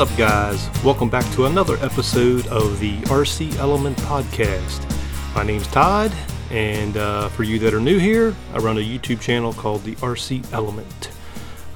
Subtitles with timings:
[0.00, 0.70] Up, guys?
[0.82, 4.82] Welcome back to another episode of the RC Element Podcast.
[5.34, 6.10] My name's Todd,
[6.50, 9.96] and uh, for you that are new here, I run a YouTube channel called the
[9.96, 11.10] RC Element.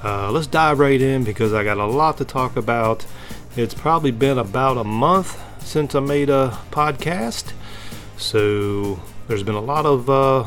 [0.03, 3.05] Uh, let's dive right in because I got a lot to talk about.
[3.55, 7.53] It's probably been about a month since I made a podcast,
[8.17, 10.45] so there's been a lot of uh,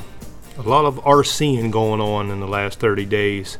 [0.59, 3.57] a lot of RCing going on in the last 30 days.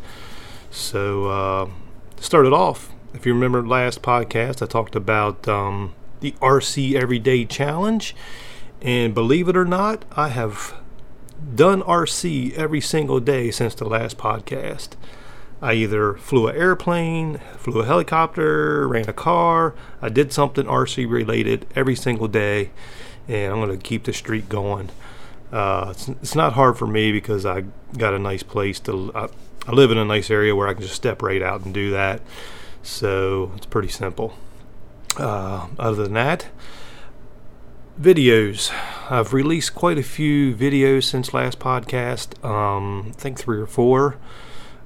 [0.73, 1.69] So uh,
[2.21, 8.15] started off if you remember last podcast, I talked about um, the RC Everyday Challenge.
[8.81, 10.77] And believe it or not, I have
[11.53, 14.91] done RC every single day since the last podcast.
[15.61, 19.75] I either flew an airplane, flew a helicopter, ran a car.
[20.01, 22.71] I did something RC related every single day,
[23.27, 24.91] and I'm going to keep the streak going.
[25.51, 27.65] Uh, it's, it's, not hard for me because I
[27.97, 29.11] got a nice place to.
[29.13, 29.29] I,
[29.67, 31.91] I live in a nice area where I can just step right out and do
[31.91, 32.23] that.
[32.89, 34.33] So it's pretty simple.
[35.17, 36.47] Uh, other than that,
[38.01, 38.73] videos.
[39.11, 42.43] I've released quite a few videos since last podcast.
[42.43, 44.17] Um, I think three or four.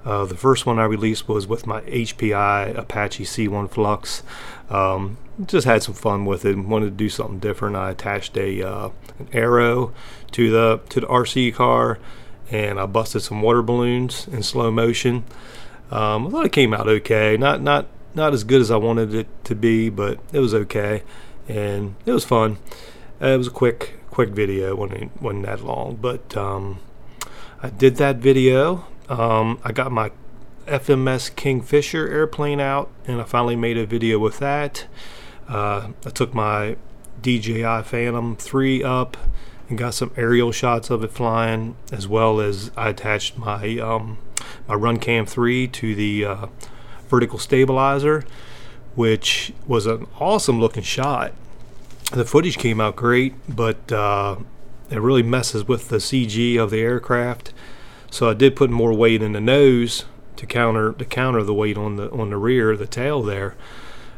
[0.05, 4.25] Uh, the first one I released was with my HPI Apache C1 Flux.
[4.69, 6.57] Um, just had some fun with it.
[6.57, 7.77] And wanted to do something different.
[7.77, 9.95] I attached a uh, an arrow
[10.33, 12.01] to the to the RC car,
[12.51, 15.25] and I busted some water balloons in slow motion.
[15.93, 17.37] Um, I thought it came out okay.
[17.37, 21.03] Not not not as good as I wanted it to be, but it was okay,
[21.47, 22.57] and it was fun.
[23.21, 26.81] Uh, it was a quick quick video, wasn't wasn't that long, but um,
[27.63, 28.87] I did that video.
[29.09, 30.11] Um, I got my
[30.67, 34.87] FMS Kingfisher airplane out, and I finally made a video with that.
[35.47, 36.77] Uh, I took my
[37.21, 39.17] DJI Phantom 3 up
[39.69, 44.19] and got some aerial shots of it flying, as well as I attached my um,
[44.73, 46.47] my Runcam 3 to the uh,
[47.07, 48.25] vertical stabilizer,
[48.95, 51.33] which was an awesome looking shot.
[52.13, 54.37] The footage came out great, but uh,
[54.91, 57.53] it really messes with the CG of the aircraft.
[58.11, 60.07] So I did put more weight in the nose
[60.37, 63.55] to counter to counter the weight on the on the rear, the tail there.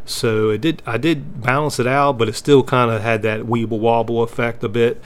[0.05, 3.43] So it did I did balance it out, but it still kind of had that
[3.43, 5.03] weeble wobble effect a bit.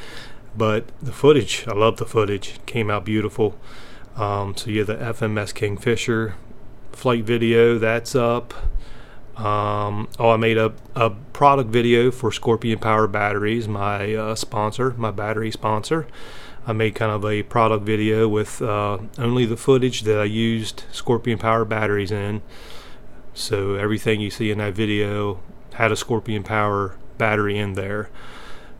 [0.57, 2.59] But the footage, I love the footage.
[2.67, 3.59] Came out beautiful.
[4.19, 6.35] Um, so yeah, the FMS Kingfisher
[6.93, 8.53] flight video that's up.
[9.39, 14.95] Um, oh, I made a, a product video for Scorpion Power Batteries, my uh, sponsor,
[14.97, 16.09] my battery sponsor.
[16.67, 20.83] I made kind of a product video with uh, only the footage that I used
[20.91, 22.43] Scorpion Power batteries in.
[23.33, 25.41] So everything you see in that video
[25.75, 28.11] had a Scorpion Power battery in there.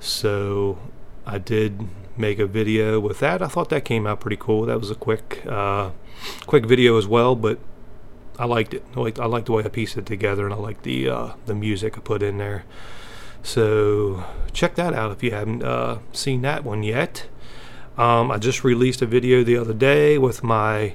[0.01, 0.79] So
[1.25, 3.43] I did make a video with that.
[3.43, 4.67] I thought that came out pretty cool.
[4.67, 5.91] That was a quick, uh,
[6.47, 7.59] quick video as well, but
[8.39, 8.85] I liked it.
[8.97, 11.33] I liked, I liked the way I pieced it together, and I liked the uh,
[11.47, 12.65] the music I put in there.
[13.43, 17.27] So check that out if you haven't uh, seen that one yet.
[17.97, 20.95] Um, I just released a video the other day with my,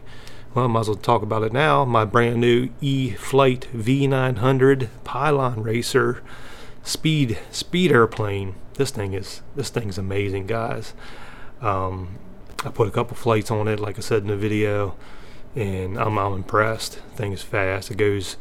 [0.53, 1.83] well, I might as well talk about it now.
[1.83, 6.23] My brand new E-flite V900 Pylon Racer
[6.81, 10.93] speed speed airplane this thing is this thing's amazing, guys.
[11.61, 12.19] Um,
[12.65, 14.95] I put a couple flights on it, like I said in the video,
[15.55, 16.95] and I'm, I'm impressed.
[17.15, 17.91] Thing is fast.
[17.91, 18.37] It goes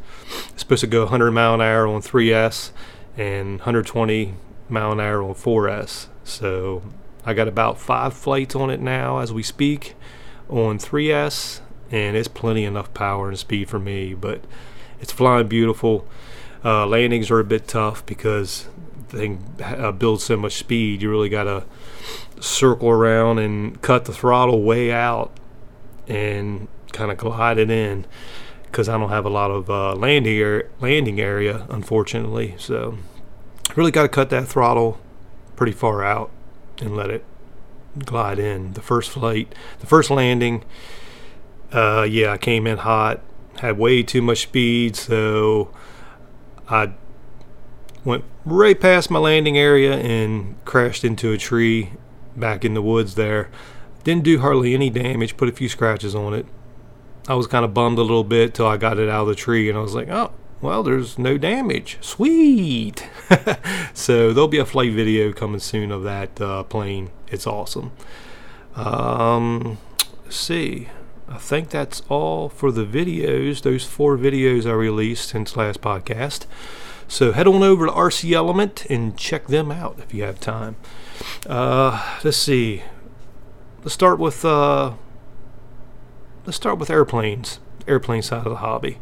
[0.49, 2.71] it's supposed to go 100 mile an hour on 3S
[3.17, 4.35] and 120
[4.69, 6.07] mile an hour on 4S.
[6.23, 6.83] So
[7.25, 9.95] I got about five flights on it now as we speak
[10.49, 11.61] on 3S,
[11.91, 14.13] and it's plenty enough power and speed for me.
[14.13, 14.43] But
[14.99, 16.07] it's flying beautiful.
[16.63, 18.67] Uh, landings are a bit tough because
[19.13, 21.63] thing uh, builds so much speed, you really got to
[22.39, 25.31] circle around and cut the throttle way out
[26.07, 28.05] and kind of glide it in
[28.65, 32.55] because I don't have a lot of uh, landing landing area, unfortunately.
[32.57, 32.97] So
[33.75, 34.99] really got to cut that throttle
[35.55, 36.31] pretty far out
[36.79, 37.23] and let it
[37.99, 38.73] glide in.
[38.73, 40.63] The first flight, the first landing,
[41.71, 43.21] uh, yeah, I came in hot,
[43.59, 45.71] had way too much speed, so
[46.67, 46.93] I
[48.05, 51.91] went right past my landing area and crashed into a tree
[52.35, 53.49] back in the woods there.
[54.03, 56.45] Didn't do hardly any damage, put a few scratches on it.
[57.27, 59.35] I was kind of bummed a little bit till I got it out of the
[59.35, 61.97] tree and I was like, oh, well, there's no damage.
[62.01, 63.07] Sweet.
[63.93, 67.11] so there'll be a flight video coming soon of that uh, plane.
[67.27, 67.91] It's awesome.
[68.75, 69.77] Um,
[70.29, 70.89] see.
[71.27, 73.61] I think that's all for the videos.
[73.61, 76.45] Those four videos I released since last podcast.
[77.07, 80.75] So head on over to RC Element and check them out if you have time.
[81.45, 82.83] Uh, let's see.
[83.83, 84.93] Let's start with uh,
[86.45, 87.59] let's start with airplanes.
[87.87, 88.99] Airplane side of the hobby.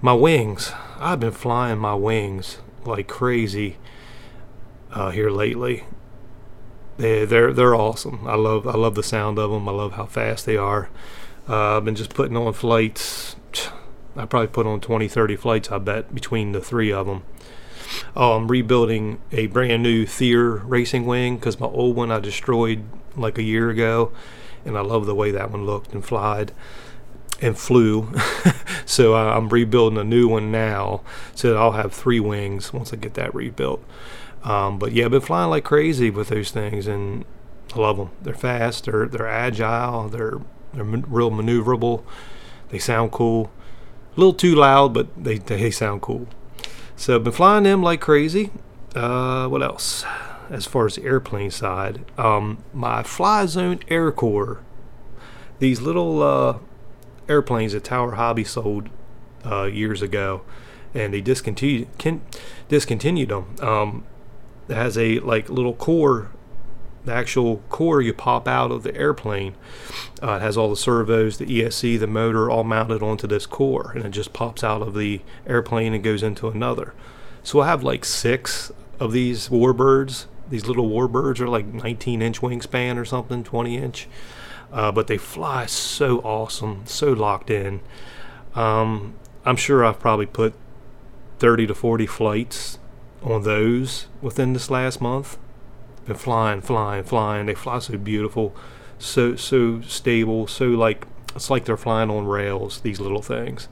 [0.00, 0.72] My wings.
[0.98, 3.76] I've been flying my wings like crazy
[4.92, 5.84] uh, here lately.
[6.96, 8.26] They they're they're awesome.
[8.26, 9.68] I love I love the sound of them.
[9.68, 10.88] I love how fast they are.
[11.48, 13.36] Uh, I've been just putting on flights.
[14.16, 15.70] I probably put on 20, 30 flights.
[15.70, 17.22] I bet between the three of them.
[18.16, 22.84] I'm rebuilding a brand new Thier racing wing because my old one I destroyed
[23.16, 24.12] like a year ago,
[24.64, 26.52] and I love the way that one looked and flied
[27.40, 28.12] and flew.
[28.86, 31.02] so I'm rebuilding a new one now,
[31.34, 33.84] so I'll have three wings once I get that rebuilt.
[34.44, 37.24] Um, but yeah, I've been flying like crazy with those things, and
[37.74, 38.10] I love them.
[38.20, 38.84] They're fast.
[38.84, 40.08] They're they're agile.
[40.08, 40.40] They're
[40.72, 42.02] they're real maneuverable.
[42.70, 43.50] They sound cool.
[44.14, 46.26] A little too loud, but they they sound cool.
[46.96, 48.50] So I've been flying them like crazy.
[48.94, 50.04] Uh, what else?
[50.50, 54.58] As far as the airplane side, um, my Zone Aircore.
[55.60, 56.58] These little uh,
[57.28, 58.90] airplanes that Tower Hobby sold
[59.46, 60.42] uh, years ago,
[60.92, 62.20] and they discontinued can,
[62.68, 63.56] discontinued them.
[63.60, 64.04] Um,
[64.68, 66.30] it has a like little core
[67.04, 69.54] the actual core you pop out of the airplane.
[70.22, 73.92] Uh, it has all the servos, the ESC, the motor all mounted onto this core,
[73.94, 76.94] and it just pops out of the airplane and goes into another.
[77.42, 78.70] So I have like six
[79.00, 80.26] of these warbirds.
[80.48, 84.08] These little warbirds are like 19 inch wingspan or something, 20 inch.
[84.72, 87.80] Uh, but they fly so awesome, so locked in.
[88.54, 89.14] Um,
[89.44, 90.54] I'm sure I've probably put
[91.40, 92.78] 30 to 40 flights
[93.22, 95.36] on those within this last month.
[96.04, 97.46] Been flying, flying, flying.
[97.46, 98.54] They fly so beautiful,
[98.98, 102.80] so so stable, so like it's like they're flying on rails.
[102.80, 103.68] These little things,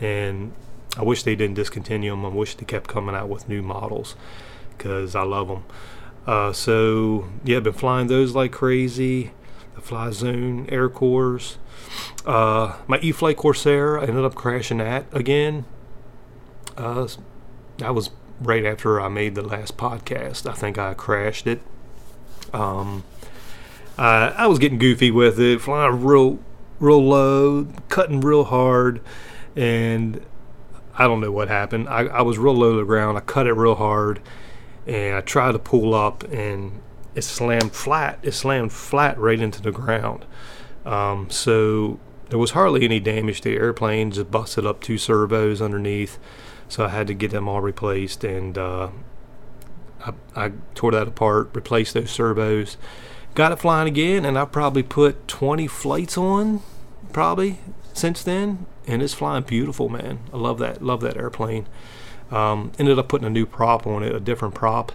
[0.00, 0.52] and
[0.96, 2.26] I wish they didn't discontinue them.
[2.26, 4.16] I wish they kept coming out with new models
[4.76, 5.64] because I love them.
[6.26, 9.32] Uh, so yeah, been flying those like crazy.
[9.74, 11.56] The Fly Zone Aircores.
[12.26, 15.64] Uh, my E-flite Corsair, I ended up crashing that again.
[16.76, 17.08] Uh,
[17.78, 18.10] that was
[18.40, 20.48] right after I made the last podcast.
[20.48, 21.60] I think I crashed it.
[22.52, 23.04] Um,
[23.98, 26.38] I, I was getting goofy with it, flying real,
[26.78, 29.00] real low, cutting real hard,
[29.54, 30.24] and
[30.96, 31.88] I don't know what happened.
[31.88, 33.18] I, I was real low to the ground.
[33.18, 34.20] I cut it real hard,
[34.86, 36.80] and I tried to pull up, and
[37.14, 38.18] it slammed flat.
[38.22, 40.24] It slammed flat right into the ground.
[40.86, 42.00] Um, so
[42.30, 44.12] there was hardly any damage to the airplane.
[44.12, 46.18] Just busted up two servos underneath.
[46.70, 48.88] So I had to get them all replaced, and uh,
[50.06, 52.76] I, I, tore that apart, replaced those servos,
[53.34, 56.62] got it flying again, and I probably put 20 flights on,
[57.12, 57.58] probably
[57.92, 60.20] since then, and it's flying beautiful, man.
[60.32, 61.66] I love that, love that airplane.
[62.30, 64.92] Um, ended up putting a new prop on it, a different prop.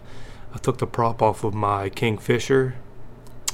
[0.54, 2.75] I took the prop off of my Kingfisher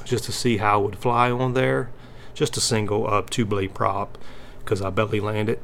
[0.05, 1.89] just to see how it would fly on there.
[2.35, 4.19] Just a single uh, two blade prop
[4.59, 5.59] because I belly landed.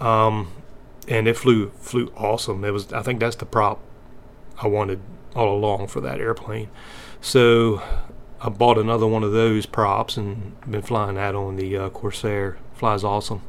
[0.00, 0.52] Um,
[1.08, 2.64] and it flew flew awesome.
[2.64, 3.80] It was I think that's the prop
[4.62, 5.00] I wanted
[5.34, 6.68] all along for that airplane.
[7.20, 7.82] So
[8.40, 12.58] I bought another one of those props and been flying that on the uh, Corsair.
[12.74, 13.42] Flies awesome.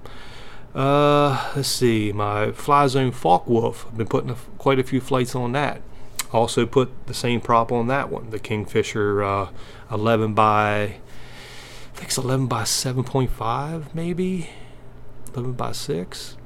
[0.74, 3.88] Uh, let's see, my Fly Zone Focke-Wulf.
[3.88, 5.82] I've been putting a, quite a few flights on that.
[6.32, 9.50] Also put the same prop on that one, the Kingfisher uh,
[9.92, 11.00] 11 by, I
[11.96, 14.52] think it's 11 by 7.5 maybe,
[15.34, 16.38] 11 by 6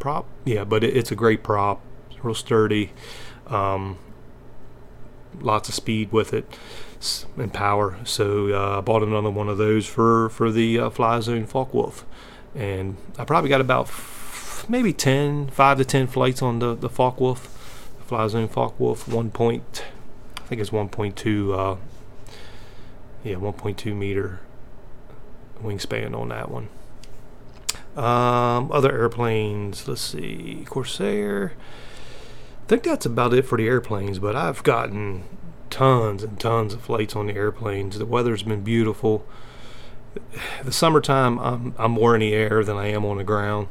[0.00, 0.26] prop.
[0.44, 1.80] Yeah, but it, it's a great prop.
[2.10, 2.92] It's real sturdy.
[3.46, 3.98] Um,
[5.40, 6.58] lots of speed with it
[7.36, 7.98] and power.
[8.04, 12.04] So uh, I bought another one of those for for the uh, Fly Zone Focke-Wulf,
[12.54, 16.88] and I probably got about f- maybe 10, 5 to ten flights on the the
[16.88, 19.08] Focke-Wulf, the Fly Zone Focke-Wulf.
[19.08, 19.84] One point,
[20.38, 21.76] I think it's 1.2.
[21.76, 21.76] Uh,
[23.24, 24.40] yeah, 1.2 meter
[25.62, 26.68] wingspan on that one.
[27.98, 31.54] Um, other airplanes, let's see, Corsair.
[32.62, 35.24] I think that's about it for the airplanes, but I've gotten
[35.68, 37.98] tons and tons of flights on the airplanes.
[37.98, 39.26] The weather's been beautiful.
[40.62, 43.66] The summertime, I'm, I'm more in the air than I am on the ground.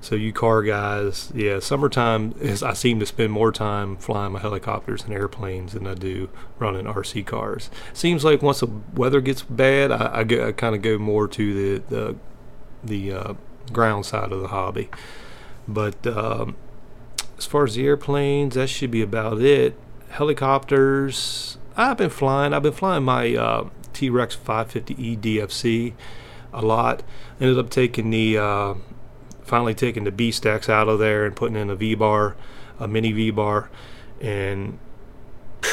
[0.00, 4.38] So you car guys, yeah, summertime is I seem to spend more time flying my
[4.38, 6.28] helicopters and airplanes than I do
[6.60, 7.68] running RC cars.
[7.92, 11.80] Seems like once the weather gets bad, I, I, I kind of go more to
[11.80, 12.16] the the
[12.84, 13.34] the uh,
[13.72, 14.88] ground side of the hobby.
[15.68, 16.56] But um,
[17.38, 19.78] as far as the airplanes, that should be about it.
[20.10, 22.52] Helicopters, I've been flying.
[22.52, 25.92] I've been flying my uh, T Rex 550E DFC
[26.52, 27.02] a lot.
[27.40, 28.74] Ended up taking the, uh,
[29.42, 32.36] finally taking the BeastX out of there and putting in a V bar,
[32.78, 33.70] a mini V bar,
[34.20, 34.78] and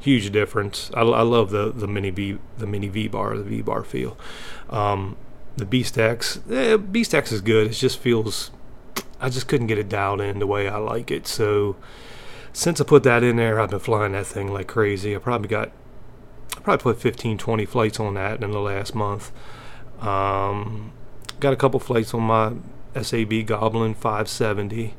[0.00, 0.90] huge difference.
[0.94, 4.16] I, I, love the the mini V the mini V bar, the V bar feel.
[4.70, 5.16] Um,
[5.56, 7.68] the BeastX, eh, BeastX is good.
[7.68, 8.50] It just feels,
[9.20, 11.26] I just couldn't get it dialed in the way I like it.
[11.26, 11.76] So
[12.52, 15.14] since I put that in there, I've been flying that thing like crazy.
[15.14, 15.72] I probably got,
[16.56, 19.32] I probably put 15, 20 flights on that in the last month.
[20.00, 20.92] Um,
[21.40, 22.52] got a couple flights on my
[23.00, 24.94] SAB Goblin 570.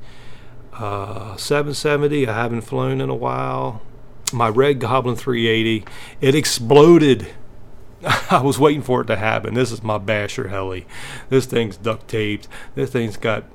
[0.73, 3.81] Uh, 770, I haven't flown in a while.
[4.31, 5.85] My Red Goblin 380,
[6.21, 7.27] it exploded.
[8.29, 9.53] I was waiting for it to happen.
[9.53, 10.85] This is my basher heli.
[11.29, 12.47] This thing's duct taped.
[12.75, 13.45] This thing's got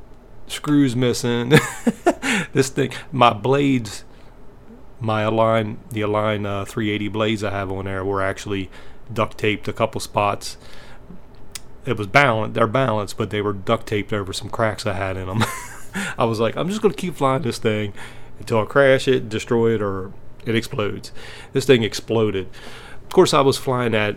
[0.47, 1.51] screws missing.
[2.53, 4.05] this thing, my blades,
[5.01, 8.71] my Align, the Align uh, 380 blades I have on there were actually
[9.13, 10.57] duct taped a couple spots.
[11.85, 15.17] It was balanced, they're balanced, but they were duct taped over some cracks I had
[15.17, 15.45] in them.
[16.19, 17.93] I was like, I'm just going to keep flying this thing
[18.39, 20.13] until I crash it, destroy it, or
[20.45, 21.13] it explodes.
[21.53, 22.49] This thing exploded.
[23.09, 24.17] Of course, I was flying at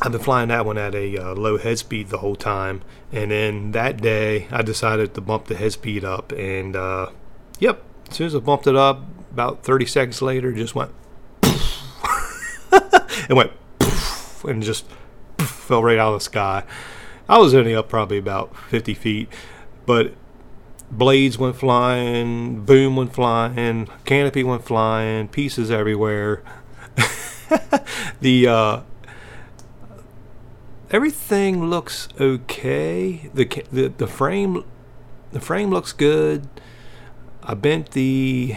[0.00, 2.80] I've been flying that one at a uh, low head speed the whole time,
[3.12, 7.10] and then that day I decided to bump the head speed up, and uh,
[7.58, 10.92] yep, as soon as I bumped it up, about 30 seconds later, just went,
[11.42, 13.52] it went,
[14.44, 14.86] and just
[15.38, 16.62] fell right out of the sky.
[17.28, 19.28] I was only up probably about 50 feet,
[19.84, 20.14] but
[20.90, 26.42] blades went flying, boom went flying, canopy went flying, pieces everywhere.
[28.20, 28.80] the uh,
[30.90, 33.30] everything looks okay.
[33.34, 34.64] The, the the frame
[35.32, 36.48] the frame looks good.
[37.42, 38.56] I bent the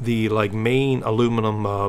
[0.00, 1.88] the like main aluminum uh,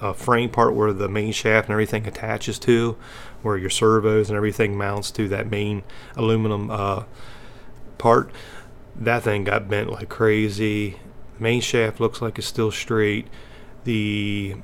[0.00, 2.96] uh, frame part where the main shaft and everything attaches to,
[3.42, 5.82] where your servos and everything mounts to that main
[6.16, 7.04] aluminum uh,
[7.98, 8.30] part.
[8.94, 10.98] That thing got bent like crazy.
[11.38, 13.26] Main shaft looks like it's still straight.
[13.86, 14.56] The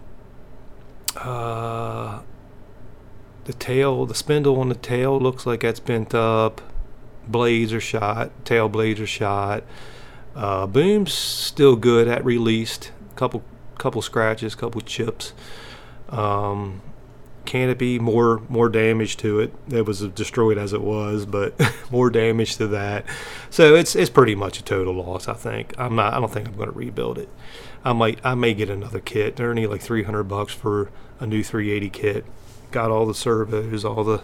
[1.16, 2.22] uh,
[3.44, 6.60] the tail, the spindle on the tail looks like that's bent up.
[7.28, 8.32] Blades are shot.
[8.44, 9.62] Tail blades are shot.
[10.34, 12.90] Uh, boom's still good at released.
[13.14, 13.44] Couple
[13.78, 15.34] couple scratches, couple chips.
[16.08, 16.82] Um,
[17.52, 19.54] canopy more more damage to it.
[19.70, 21.54] It was destroyed as it was, but
[21.90, 23.04] more damage to that.
[23.50, 25.28] So it's it's pretty much a total loss.
[25.28, 26.14] I think I'm not.
[26.14, 27.28] I don't think I'm going to rebuild it.
[27.84, 29.36] I might I may get another kit.
[29.36, 30.90] They're only like 300 bucks for
[31.20, 32.24] a new 380 kit
[32.72, 34.22] got all the servos, all the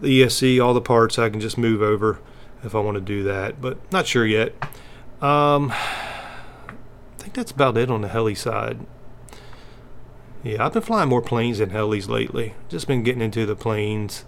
[0.00, 1.20] the ESC, all the parts.
[1.20, 2.18] I can just move over
[2.64, 4.52] if I want to do that, but not sure yet.
[5.22, 6.74] Um, I
[7.16, 8.80] think that's about it on the heli side.
[10.44, 12.52] Yeah, I've been flying more planes than helis lately.
[12.68, 14.26] Just been getting into the planes.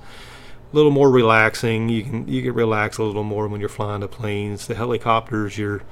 [0.72, 1.90] A little more relaxing.
[1.90, 4.66] You can you can relax a little more when you're flying the planes.
[4.66, 5.82] The helicopters, you're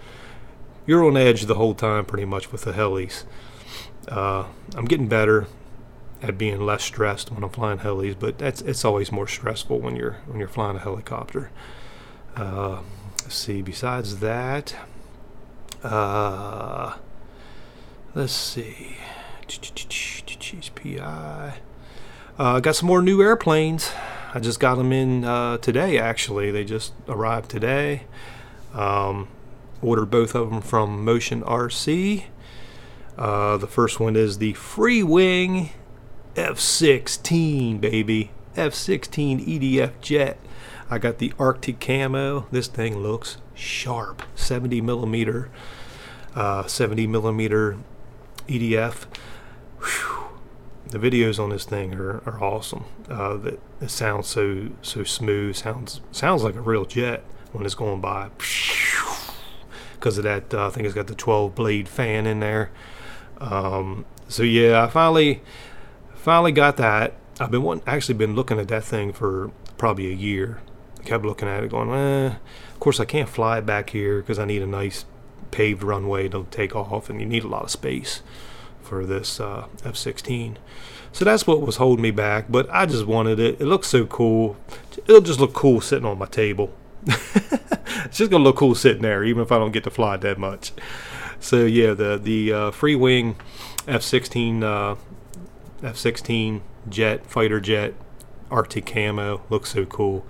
[0.86, 3.24] you're on edge the whole time, pretty much with the helis.
[4.08, 5.46] Uh, I'm getting better
[6.22, 9.94] at being less stressed when I'm flying helis, but that's it's always more stressful when
[9.94, 11.50] you're when you're flying a helicopter.
[12.34, 12.80] Uh,
[13.22, 13.60] let's see.
[13.60, 14.74] Besides that,
[15.82, 16.96] uh,
[18.14, 18.96] let's see.
[19.46, 21.54] HPI.
[22.38, 23.92] Uh, got some more new airplanes.
[24.32, 25.98] I just got them in uh, today.
[25.98, 28.04] Actually, they just arrived today.
[28.72, 29.28] Um,
[29.80, 32.24] ordered both of them from Motion RC.
[33.16, 35.70] Uh, the first one is the Freewing
[36.34, 38.32] F16, baby.
[38.56, 40.38] F16 EDF jet.
[40.90, 42.46] I got the Arctic camo.
[42.50, 44.22] This thing looks sharp.
[44.34, 45.50] 70 millimeter,
[46.34, 47.78] uh, 70 millimeter
[48.48, 49.06] EDF.
[49.80, 50.24] Whew.
[50.86, 52.84] The videos on this thing are, are awesome.
[53.08, 55.56] Uh, that it sounds so so smooth.
[55.56, 58.30] Sounds sounds like a real jet when it's going by.
[59.94, 62.70] Because of that, uh, I think it's got the 12 blade fan in there.
[63.38, 65.42] Um, so yeah, I finally
[66.14, 67.14] finally got that.
[67.40, 70.60] I've been one, actually been looking at that thing for probably a year.
[71.00, 72.36] I kept looking at it, going, eh.
[72.72, 75.04] Of course, I can't fly back here because I need a nice
[75.50, 78.22] paved runway to take off, and you need a lot of space
[78.82, 80.56] for this uh, F-16.
[81.12, 82.46] So that's what was holding me back.
[82.48, 83.60] But I just wanted it.
[83.60, 84.56] It looks so cool.
[85.06, 86.72] It'll just look cool sitting on my table.
[87.06, 90.22] it's just gonna look cool sitting there, even if I don't get to fly it
[90.22, 90.72] that much.
[91.38, 93.36] So yeah, the the uh, Freewing
[93.86, 94.96] F-16 uh,
[95.86, 97.94] F-16 jet, fighter jet,
[98.50, 99.42] Arctic camo.
[99.50, 100.26] Looks so cool.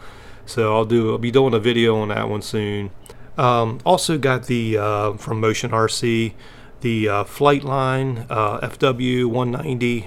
[0.46, 1.12] So I'll do.
[1.12, 2.90] I'll be doing a video on that one soon.
[3.36, 6.34] Um, also got the uh, from Motion RC,
[6.80, 10.06] the uh, Flightline uh, FW190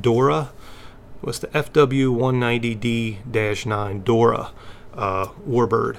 [0.00, 0.52] Dora.
[1.20, 4.52] What's the FW190D-9 Dora
[4.94, 5.96] uh, Warbird?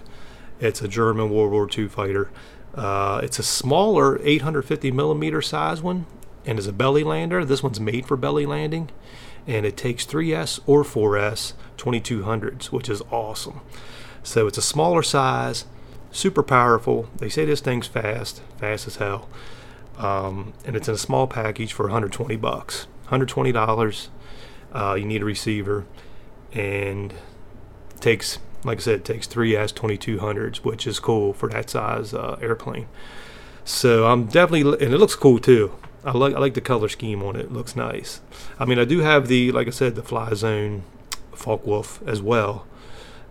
[0.62, 2.29] It's a German World War II fighter.
[2.74, 6.05] Uh, it's a smaller 850 millimeter size one
[6.45, 7.43] and is a belly lander.
[7.43, 8.89] This one's made for belly landing,
[9.45, 13.62] and it takes 3S or 4S 2200s, which is awesome.
[14.24, 15.65] So it's a smaller size,
[16.12, 17.10] super powerful.
[17.16, 19.30] They say this thing's fast, fast as hell.
[19.98, 22.86] Um, and it's in a small package for 120 bucks.
[23.04, 24.10] 120 dollars.
[24.72, 25.86] Uh, you need a receiver,
[26.54, 27.13] and
[28.00, 32.38] takes, like I said, it takes three S2200s, which is cool for that size uh,
[32.39, 32.88] airplane.
[33.66, 35.75] So I'm definitely, and it looks cool too.
[36.04, 37.46] I like I like the color scheme on it.
[37.46, 37.51] it.
[37.51, 38.22] Looks nice.
[38.58, 40.84] I mean, I do have the, like I said, the Fly Zone
[41.34, 42.66] Focke-Wulf as well,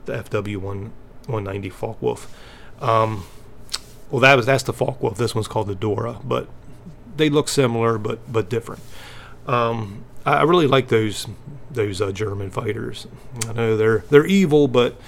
[0.04, 0.92] the FW one
[1.26, 2.35] 190 Focke-Wulf.
[2.80, 3.26] Um,
[4.11, 5.18] well, that was that's the Focke-Wulf.
[5.18, 6.49] This one's called the Dora, but
[7.16, 8.82] they look similar but but different.
[9.47, 11.26] Um, I, I really like those
[11.70, 13.06] those uh, German fighters.
[13.49, 15.00] I know they're they're evil, but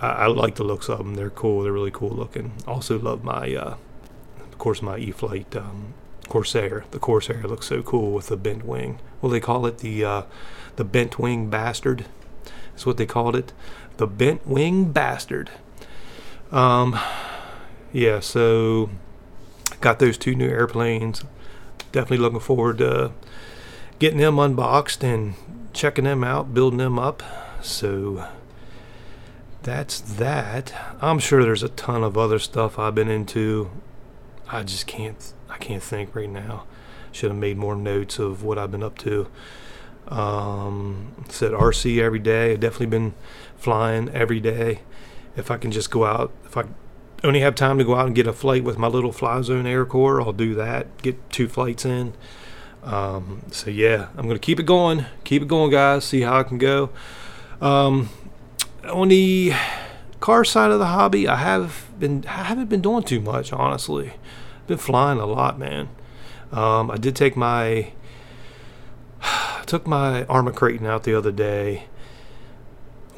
[0.00, 1.14] I, I, like the looks of them.
[1.14, 1.62] They're cool.
[1.62, 2.52] They're really cool looking.
[2.66, 3.76] Also love my, uh,
[4.40, 5.94] of course, my E flight um,
[6.28, 6.84] Corsair.
[6.90, 8.98] The Corsair looks so cool with the bent wing.
[9.20, 10.22] Well, they call it the uh,
[10.76, 12.06] the bent wing bastard.
[12.72, 13.52] That's what they called it.
[13.96, 15.50] The bent wing bastard.
[16.50, 16.98] Um,
[17.92, 18.20] yeah.
[18.20, 18.90] So
[19.80, 21.24] got those two new airplanes.
[21.92, 23.12] Definitely looking forward to
[23.98, 25.34] getting them unboxed and
[25.72, 27.22] checking them out, building them up.
[27.62, 28.26] So
[29.62, 30.72] that's that.
[31.00, 33.70] I'm sure there's a ton of other stuff I've been into.
[34.50, 36.64] I just can't I can't think right now.
[37.12, 39.28] Should have made more notes of what I've been up to.
[40.08, 42.52] Um, said RC every day.
[42.52, 43.14] I've definitely been
[43.56, 44.80] flying every day.
[45.38, 46.64] If I can just go out, if I
[47.24, 49.64] only have time to go out and get a flight with my little Fly Zone
[49.64, 51.00] Aircores, I'll do that.
[51.02, 52.14] Get two flights in.
[52.82, 55.06] Um, so yeah, I'm gonna keep it going.
[55.24, 56.04] Keep it going, guys.
[56.04, 56.90] See how I can go.
[57.60, 58.10] Um,
[58.84, 59.52] on the
[60.20, 64.14] car side of the hobby, I have been I haven't been doing too much, honestly.
[64.66, 65.88] Been flying a lot, man.
[66.52, 67.92] Um, I did take my
[69.66, 71.84] took my Arrma Kraton out the other day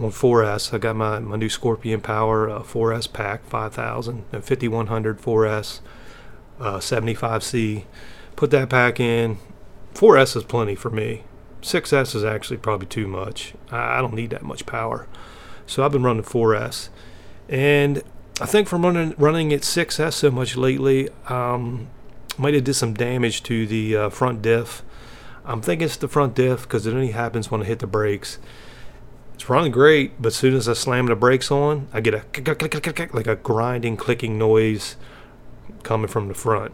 [0.04, 0.72] on 4S.
[0.72, 5.80] I got my, my new Scorpion Power uh, 4S pack 5000, 5100 4S,
[6.58, 7.84] uh, 75C.
[8.36, 9.38] Put that pack in.
[9.94, 11.24] 4S is plenty for me.
[11.62, 13.54] 6S is actually probably too much.
[13.70, 15.06] I, I don't need that much power.
[15.66, 16.88] So I've been running 4S.
[17.48, 18.02] And
[18.40, 21.88] I think from running running at 6S so much lately, um,
[22.38, 24.82] might have did some damage to the uh, front diff.
[25.44, 28.38] I'm thinking it's the front diff because it only happens when I hit the brakes.
[29.40, 32.24] It's running great, but as soon as I slam the brakes on, I get a
[33.14, 34.96] like a grinding, clicking noise
[35.82, 36.72] coming from the front.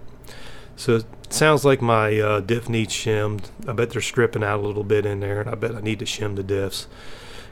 [0.75, 3.51] So it sounds like my uh, diff needs shimmed.
[3.69, 6.01] I bet they're stripping out a little bit in there, and I bet I need
[6.01, 6.89] to shim the diffs.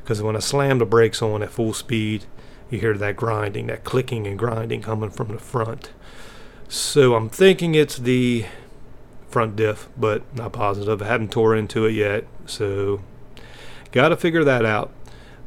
[0.02, 2.24] Because when I slam the brakes on at full speed,
[2.68, 5.92] you hear that grinding, that clicking and grinding coming from the front.
[6.66, 8.46] So I'm thinking it's the
[9.28, 11.00] front diff, but not positive.
[11.00, 13.00] I haven't tore into it yet, so
[13.92, 14.90] got to figure that out.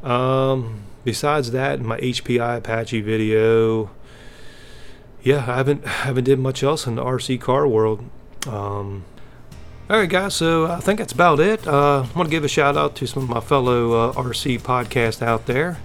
[0.02, 3.90] Um, besides that, my HPI Apache video,
[5.22, 8.04] yeah, I haven't haven't did much else in the RC car world.
[8.46, 9.04] Um,
[9.90, 10.34] all right, guys.
[10.34, 11.66] So I think that's about it.
[11.66, 14.60] Uh, I want to give a shout out to some of my fellow uh, RC
[14.60, 15.78] podcasts out there.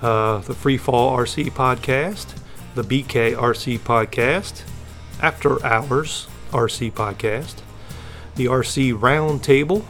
[0.00, 2.34] Uh, the Free Fall RC podcast,
[2.74, 4.62] the BK RC podcast,
[5.20, 7.56] After Hours RC podcast,
[8.36, 9.84] the RC Roundtable,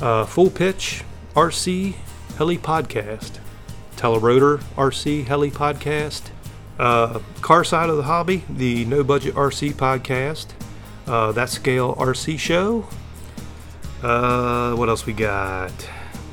[0.00, 1.02] uh, Full Pitch
[1.34, 1.94] RC
[2.42, 3.38] Heli Podcast,
[3.94, 6.30] Telerotor RC Heli Podcast,
[6.76, 10.48] uh, Car Side of the Hobby, the No Budget RC Podcast,
[11.06, 12.88] uh, That Scale RC Show.
[14.02, 15.70] Uh, what else we got?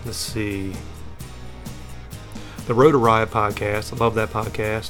[0.03, 0.73] Let's see.
[2.65, 3.93] The Rotor Riot Podcast.
[3.93, 4.89] I love that podcast.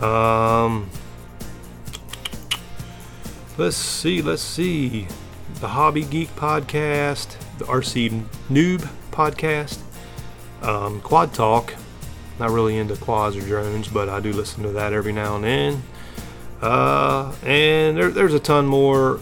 [0.00, 0.88] Um,
[3.58, 5.08] let's see, let's see.
[5.54, 9.80] The Hobby Geek Podcast, the RC Noob Podcast,
[10.62, 11.74] um, Quad Talk,
[12.38, 15.44] not really into quads or drones, but I do listen to that every now and
[15.44, 15.82] then.
[16.60, 19.20] Uh, and there, there's a ton more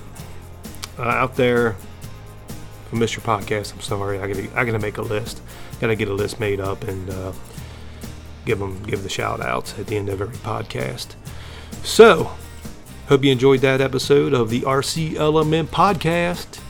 [0.98, 1.76] uh, out there.
[2.92, 3.74] I missed your podcast.
[3.74, 4.18] I'm sorry.
[4.18, 5.40] I gotta I gotta make a list.
[5.80, 7.32] Gotta get a list made up and uh,
[8.44, 11.14] give them give the shout outs at the end of every podcast.
[11.84, 12.32] So,
[13.08, 16.60] hope you enjoyed that episode of the RC Element podcast.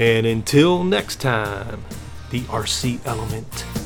[0.00, 1.84] And until next time
[2.30, 3.77] the RC element.